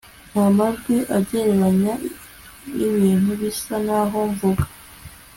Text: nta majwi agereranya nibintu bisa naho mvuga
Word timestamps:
nta 0.31 0.45
majwi 0.57 0.95
agereranya 1.17 1.93
nibintu 2.75 3.31
bisa 3.41 3.75
naho 3.85 4.19
mvuga 4.31 4.63